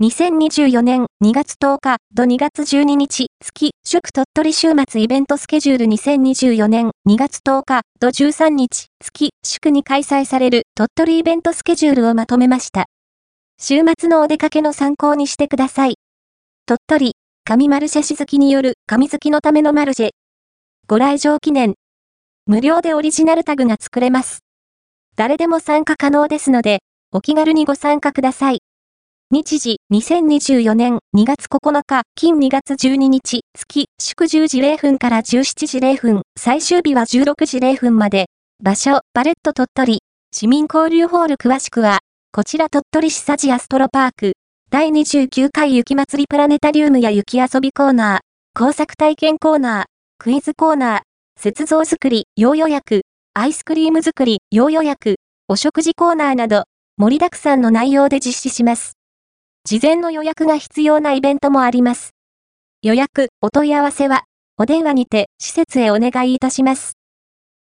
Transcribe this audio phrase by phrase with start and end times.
[0.00, 12.86] 2024年2月10日と2月12日、月、祝鳥取週末イベントスケジュール2024年2月10日と13日、月、祝に開催される鳥取イベントスケジュールをまとめました。
[13.60, 15.96] 週末のお出かけの参考にしてください。
[16.66, 17.12] 鳥取、
[17.42, 20.10] 神マルシェしきによる神好きのためのマルシェ。
[20.86, 21.74] ご来場記念。
[22.46, 24.44] 無料でオリジナルタグが作れます。
[25.16, 28.60] 誰でも参加可能ですので、お気軽にご参加ください。
[29.30, 38.28] 日時、2024年2月9日、金2月12日、月、祝10時0分から17時0分、最終日は16時0分まで、
[38.64, 39.98] 場所、バレット鳥取、
[40.32, 41.98] 市民交流ホール詳しくは、
[42.32, 44.32] こちら鳥取市サジアストロパーク、
[44.70, 49.84] 第29回雪祭りプラネタリウムや雪遊びコーナー、工作体験コーナー、
[50.16, 51.00] クイズコーナー、
[51.44, 53.02] 雪像作り、要予約、
[53.34, 55.16] アイスクリーム作り、要予約、
[55.48, 56.64] お食事コーナーなど、
[56.96, 58.97] 盛りだくさんの内容で実施します。
[59.64, 62.14] 事前の予約が必要なイベントもあります。
[62.82, 64.24] 予約、お問い合わせは、
[64.56, 66.92] お電話にて施設へお願いいたします。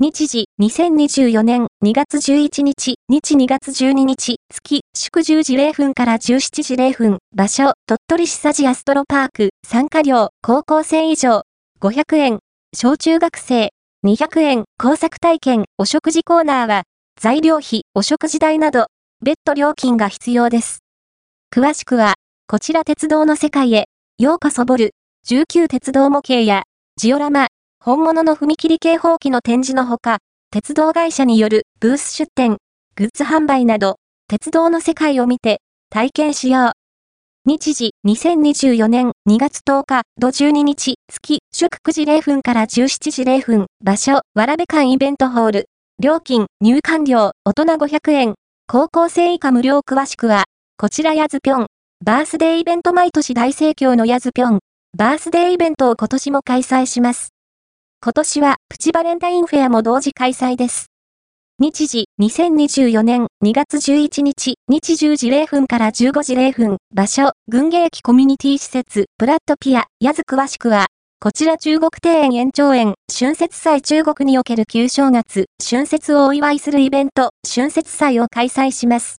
[0.00, 11.42] 日時、2024年2月11日、日2月12日、月、祝10時0分から17時0分、場所、鳥取市サジアストロパーク、参加料、高校生以上、
[11.80, 12.38] 500円、
[12.74, 13.70] 小中学生、
[14.04, 16.82] 200円、工作体験、お食事コーナーは、
[17.20, 18.86] 材料費、お食事代など、
[19.24, 20.81] 別途料金が必要です。
[21.54, 22.14] 詳しくは、
[22.46, 23.84] こちら鉄道の世界へ、
[24.16, 24.94] ようこそボル、
[25.28, 26.62] 19鉄道模型や、
[26.96, 32.56] ジオラマ、本物の踏切警報器の展示のほか、鉄道会社によるブース出展、
[32.96, 33.96] グッズ販売など、
[34.28, 36.72] 鉄道の世界を見て、体験しよう。
[37.44, 45.66] 日時、2024年2月10日、土12日、月、祝9時0分から17時0分、場所、わらべ館イベントホール。
[46.02, 48.34] 料金、入館料、大人500円。
[48.66, 50.44] 高校生以下無料詳しくは、
[50.82, 51.66] こちらやずぴょん。
[52.04, 54.58] バースデーイベント毎年大盛況のやずぴょん。
[54.98, 57.28] バースデーイベントを今年も開催します。
[58.02, 60.86] 今年はプチバレンタインフェアも同時開催です。
[61.60, 70.88] 日時、2024年2月11日、日10時0分から15時0分、場所、群芸駅コミュニティ施設、プラットピア、やず詳しくは、
[71.20, 79.10] こちら中国庭園延長園、春節祭中国における旧正月、春節をお祝いするイベント、春節祭を開催します。